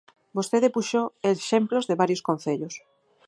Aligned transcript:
Vostede 0.37 0.69
puxo 0.75 1.01
exemplos 1.33 1.87
de 1.89 1.99
varios 2.01 2.21
concellos. 2.27 2.75